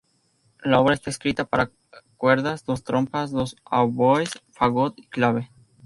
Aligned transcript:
La 0.63 0.79
obra 0.79 0.95
está 0.95 1.11
escrita 1.11 1.45
para 1.45 1.69
cuerdas, 2.17 2.65
dos 2.65 2.83
trompas, 2.83 3.29
dos 3.29 3.55
oboes, 3.65 4.31
fagot 4.49 4.97
y 4.97 5.03
clave. 5.05 5.51